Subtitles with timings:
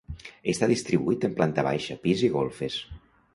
[0.53, 2.81] Està distribuït en planta baixa, pis i golfes.